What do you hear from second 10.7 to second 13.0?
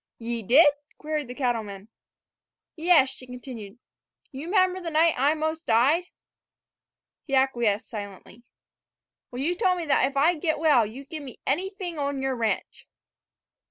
you'd give me anyfing on your ranch."